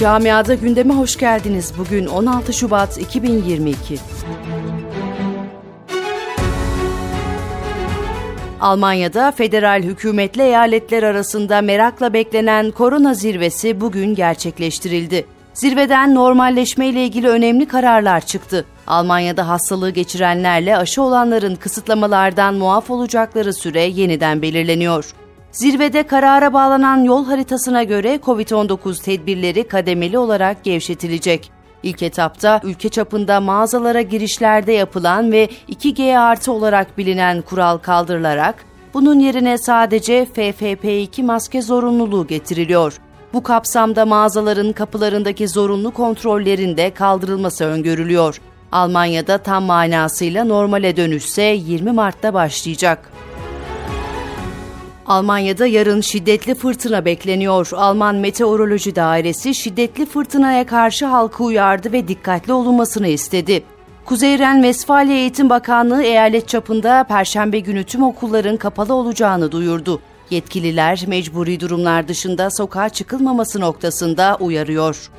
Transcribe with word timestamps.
Camiada 0.00 0.54
gündeme 0.54 0.94
hoş 0.94 1.16
geldiniz. 1.16 1.72
Bugün 1.78 2.06
16 2.06 2.52
Şubat 2.52 2.98
2022. 2.98 3.98
Almanya'da 8.60 9.32
federal 9.32 9.82
hükümetle 9.82 10.44
eyaletler 10.44 11.02
arasında 11.02 11.60
merakla 11.60 12.12
beklenen 12.12 12.70
korona 12.70 13.14
zirvesi 13.14 13.80
bugün 13.80 14.14
gerçekleştirildi. 14.14 15.26
Zirveden 15.54 16.14
normalleşme 16.14 16.88
ile 16.88 17.04
ilgili 17.04 17.28
önemli 17.28 17.68
kararlar 17.68 18.26
çıktı. 18.26 18.64
Almanya'da 18.86 19.48
hastalığı 19.48 19.90
geçirenlerle 19.90 20.76
aşı 20.76 21.02
olanların 21.02 21.54
kısıtlamalardan 21.54 22.54
muaf 22.54 22.90
olacakları 22.90 23.54
süre 23.54 23.82
yeniden 23.82 24.42
belirleniyor. 24.42 25.14
Zirvede 25.52 26.02
karara 26.02 26.52
bağlanan 26.52 27.04
yol 27.04 27.24
haritasına 27.24 27.82
göre 27.82 28.20
COVID-19 28.24 29.02
tedbirleri 29.02 29.68
kademeli 29.68 30.18
olarak 30.18 30.64
gevşetilecek. 30.64 31.50
İlk 31.82 32.02
etapta 32.02 32.60
ülke 32.64 32.88
çapında 32.88 33.40
mağazalara 33.40 34.02
girişlerde 34.02 34.72
yapılan 34.72 35.32
ve 35.32 35.48
2G 35.68 36.18
artı 36.18 36.52
olarak 36.52 36.98
bilinen 36.98 37.42
kural 37.42 37.78
kaldırılarak 37.78 38.64
bunun 38.94 39.18
yerine 39.18 39.58
sadece 39.58 40.24
FFP2 40.24 41.22
maske 41.22 41.62
zorunluluğu 41.62 42.26
getiriliyor. 42.26 42.98
Bu 43.32 43.42
kapsamda 43.42 44.06
mağazaların 44.06 44.72
kapılarındaki 44.72 45.48
zorunlu 45.48 45.90
kontrollerin 45.90 46.76
de 46.76 46.90
kaldırılması 46.90 47.64
öngörülüyor. 47.64 48.40
Almanya'da 48.72 49.38
tam 49.38 49.64
manasıyla 49.64 50.44
normale 50.44 50.96
dönüşse 50.96 51.42
20 51.42 51.92
Mart'ta 51.92 52.34
başlayacak. 52.34 53.12
Almanya'da 55.06 55.66
yarın 55.66 56.00
şiddetli 56.00 56.54
fırtına 56.54 57.04
bekleniyor. 57.04 57.70
Alman 57.76 58.16
Meteoroloji 58.16 58.96
Dairesi 58.96 59.54
şiddetli 59.54 60.06
fırtınaya 60.06 60.66
karşı 60.66 61.06
halkı 61.06 61.44
uyardı 61.44 61.92
ve 61.92 62.08
dikkatli 62.08 62.52
olunmasını 62.52 63.08
istedi. 63.08 63.62
Kuzey 64.04 64.38
Ren-Vesfalya 64.38 65.14
Eğitim 65.14 65.50
Bakanlığı 65.50 66.02
eyalet 66.02 66.48
çapında 66.48 67.04
perşembe 67.04 67.58
günü 67.58 67.84
tüm 67.84 68.02
okulların 68.02 68.56
kapalı 68.56 68.94
olacağını 68.94 69.52
duyurdu. 69.52 70.00
Yetkililer 70.30 71.04
mecburi 71.06 71.60
durumlar 71.60 72.08
dışında 72.08 72.50
sokağa 72.50 72.88
çıkılmaması 72.88 73.60
noktasında 73.60 74.36
uyarıyor. 74.40 75.10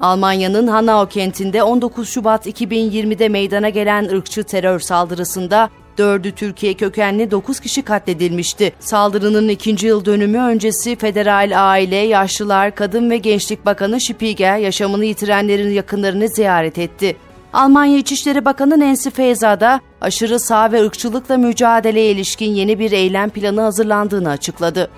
Almanya'nın 0.00 0.66
Hanau 0.66 1.08
kentinde 1.08 1.62
19 1.62 2.08
Şubat 2.08 2.46
2020'de 2.46 3.28
meydana 3.28 3.68
gelen 3.68 4.04
ırkçı 4.04 4.44
terör 4.44 4.80
saldırısında 4.80 5.70
Dördü 5.98 6.32
Türkiye 6.32 6.74
kökenli 6.74 7.30
9 7.30 7.60
kişi 7.60 7.82
katledilmişti. 7.82 8.72
Saldırının 8.80 9.48
ikinci 9.48 9.86
yıl 9.86 10.04
dönümü 10.04 10.38
öncesi 10.38 10.96
Federal 10.96 11.52
Aile, 11.54 11.96
Yaşlılar, 11.96 12.74
Kadın 12.74 13.10
ve 13.10 13.16
Gençlik 13.16 13.66
Bakanı 13.66 14.00
Spiegel 14.00 14.60
yaşamını 14.60 15.04
yitirenlerin 15.04 15.70
yakınlarını 15.70 16.28
ziyaret 16.28 16.78
etti. 16.78 17.16
Almanya 17.52 17.98
İçişleri 17.98 18.44
Bakanı 18.44 18.80
Nancy 18.80 19.08
Faeser 19.08 19.60
da 19.60 19.80
aşırı 20.00 20.40
sağ 20.40 20.72
ve 20.72 20.82
ırkçılıkla 20.82 21.36
mücadeleye 21.36 22.10
ilişkin 22.10 22.54
yeni 22.54 22.78
bir 22.78 22.92
eylem 22.92 23.30
planı 23.30 23.60
hazırlandığını 23.60 24.30
açıkladı. 24.30 24.90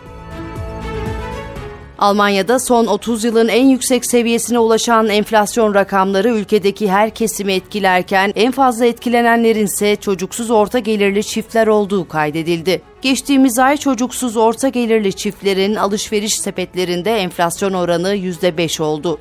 Almanya'da 1.99 2.59
son 2.59 2.87
30 2.87 3.25
yılın 3.25 3.49
en 3.49 3.67
yüksek 3.67 4.07
seviyesine 4.07 4.59
ulaşan 4.59 5.09
enflasyon 5.09 5.75
rakamları 5.75 6.29
ülkedeki 6.29 6.91
her 6.91 7.11
kesimi 7.11 7.53
etkilerken 7.53 8.33
en 8.37 8.53
fazla 8.53 8.87
etkilenenlerin 8.87 9.65
ise 9.65 9.97
çocuksuz 9.97 10.51
orta 10.51 10.79
gelirli 10.79 11.25
çiftler 11.25 11.67
olduğu 11.67 12.09
kaydedildi. 12.09 12.83
Geçtiğimiz 13.03 13.59
ay 13.59 13.77
çocuksuz 13.77 14.37
orta 14.37 14.69
gelirli 14.69 15.13
çiftlerin 15.13 15.75
alışveriş 15.75 16.39
sepetlerinde 16.39 17.17
enflasyon 17.17 17.73
oranı 17.73 18.15
%5 18.15 18.83
oldu. 18.83 19.19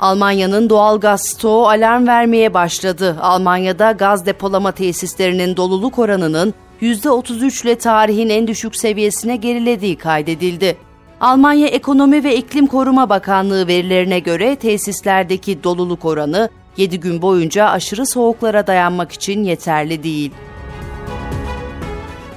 Almanya'nın 0.00 0.70
doğal 0.70 1.00
gaz 1.00 1.26
stoğu 1.26 1.68
alarm 1.68 2.06
vermeye 2.06 2.54
başladı. 2.54 3.16
Almanya'da 3.20 3.92
gaz 3.92 4.26
depolama 4.26 4.72
tesislerinin 4.72 5.56
doluluk 5.56 5.98
oranının 5.98 6.54
%33 6.82 7.64
ile 7.64 7.78
tarihin 7.78 8.28
en 8.28 8.46
düşük 8.46 8.76
seviyesine 8.76 9.36
gerilediği 9.36 9.96
kaydedildi. 9.96 10.76
Almanya 11.20 11.66
Ekonomi 11.66 12.24
ve 12.24 12.36
İklim 12.36 12.66
Koruma 12.66 13.08
Bakanlığı 13.08 13.66
verilerine 13.66 14.18
göre 14.18 14.56
tesislerdeki 14.56 15.64
doluluk 15.64 16.04
oranı 16.04 16.48
7 16.76 17.00
gün 17.00 17.22
boyunca 17.22 17.68
aşırı 17.68 18.06
soğuklara 18.06 18.66
dayanmak 18.66 19.12
için 19.12 19.44
yeterli 19.44 20.02
değil. 20.02 20.32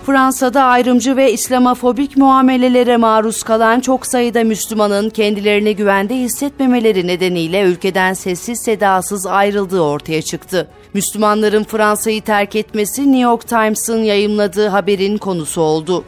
Fransa'da 0.05 0.63
ayrımcı 0.63 1.17
ve 1.17 1.31
İslamofobik 1.31 2.17
muamelelere 2.17 2.97
maruz 2.97 3.43
kalan 3.43 3.79
çok 3.79 4.07
sayıda 4.07 4.43
Müslümanın 4.43 5.09
kendilerini 5.09 5.75
güvende 5.75 6.15
hissetmemeleri 6.15 7.07
nedeniyle 7.07 7.61
ülkeden 7.61 8.13
sessiz 8.13 8.59
sedasız 8.59 9.25
ayrıldığı 9.25 9.81
ortaya 9.81 10.21
çıktı. 10.21 10.67
Müslümanların 10.93 11.63
Fransa'yı 11.63 12.21
terk 12.21 12.55
etmesi 12.55 13.01
New 13.01 13.19
York 13.19 13.47
Times'ın 13.47 14.03
yayımladığı 14.03 14.67
haberin 14.67 15.17
konusu 15.17 15.61
oldu. 15.61 16.03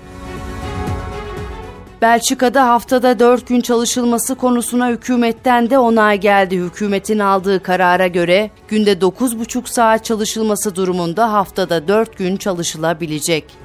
Belçika'da 2.01 2.69
haftada 2.69 3.19
4 3.19 3.47
gün 3.47 3.61
çalışılması 3.61 4.35
konusuna 4.35 4.89
hükümetten 4.89 5.69
de 5.69 5.77
onay 5.77 6.19
geldi. 6.19 6.57
Hükümetin 6.57 7.19
aldığı 7.19 7.63
karara 7.63 8.07
göre 8.07 8.51
günde 8.67 8.93
9,5 8.93 9.69
saat 9.69 10.05
çalışılması 10.05 10.75
durumunda 10.75 11.33
haftada 11.33 11.87
4 11.87 12.17
gün 12.17 12.37
çalışılabilecek. 12.37 13.64